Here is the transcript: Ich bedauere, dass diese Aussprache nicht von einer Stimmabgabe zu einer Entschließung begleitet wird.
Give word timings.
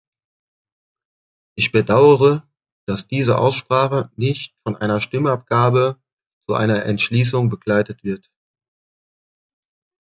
Ich 1.55 1.71
bedauere, 1.71 2.49
dass 2.87 3.07
diese 3.07 3.37
Aussprache 3.37 4.11
nicht 4.15 4.55
von 4.65 4.75
einer 4.75 4.99
Stimmabgabe 4.99 6.01
zu 6.49 6.55
einer 6.55 6.85
Entschließung 6.85 7.49
begleitet 7.51 8.03
wird. 8.03 8.31